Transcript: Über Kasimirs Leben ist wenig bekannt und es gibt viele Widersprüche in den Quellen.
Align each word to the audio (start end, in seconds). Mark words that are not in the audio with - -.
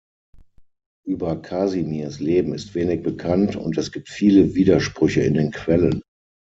Über 1.05 1.39
Kasimirs 1.39 2.19
Leben 2.19 2.55
ist 2.55 2.73
wenig 2.73 3.03
bekannt 3.03 3.55
und 3.55 3.77
es 3.77 3.91
gibt 3.91 4.09
viele 4.09 4.55
Widersprüche 4.55 5.21
in 5.21 5.35
den 5.35 5.51
Quellen. 5.51 6.01